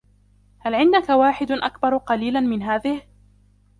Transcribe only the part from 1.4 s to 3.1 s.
أكبر قليلًا من هذه؟